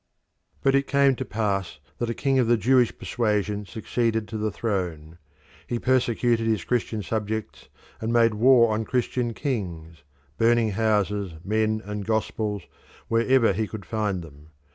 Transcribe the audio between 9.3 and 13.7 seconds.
kings, burning houses, men, and gospels wherever he